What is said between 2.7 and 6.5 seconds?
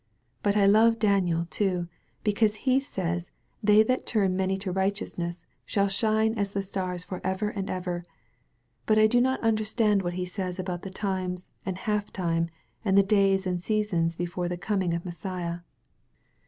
says they that tiun many to righteousness shall shine